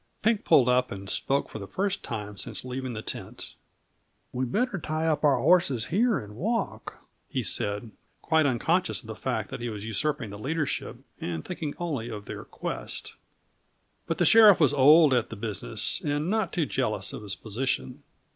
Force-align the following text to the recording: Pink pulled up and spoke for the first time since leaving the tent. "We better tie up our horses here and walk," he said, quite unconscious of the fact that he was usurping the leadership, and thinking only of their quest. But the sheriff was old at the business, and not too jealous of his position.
Pink 0.23 0.43
pulled 0.43 0.67
up 0.67 0.91
and 0.91 1.07
spoke 1.07 1.47
for 1.47 1.59
the 1.59 1.67
first 1.67 2.01
time 2.01 2.35
since 2.35 2.65
leaving 2.65 2.93
the 2.93 3.03
tent. 3.03 3.53
"We 4.33 4.45
better 4.45 4.79
tie 4.79 5.05
up 5.05 5.23
our 5.23 5.37
horses 5.37 5.85
here 5.93 6.17
and 6.17 6.35
walk," 6.35 7.05
he 7.29 7.43
said, 7.43 7.91
quite 8.23 8.47
unconscious 8.47 9.01
of 9.01 9.05
the 9.05 9.13
fact 9.15 9.51
that 9.51 9.59
he 9.61 9.69
was 9.69 9.85
usurping 9.85 10.31
the 10.31 10.39
leadership, 10.39 10.97
and 11.19 11.45
thinking 11.45 11.75
only 11.77 12.09
of 12.09 12.25
their 12.25 12.43
quest. 12.43 13.13
But 14.07 14.17
the 14.17 14.25
sheriff 14.25 14.59
was 14.59 14.73
old 14.73 15.13
at 15.13 15.29
the 15.29 15.35
business, 15.35 16.01
and 16.03 16.31
not 16.31 16.51
too 16.51 16.65
jealous 16.65 17.13
of 17.13 17.21
his 17.21 17.35
position. 17.35 18.01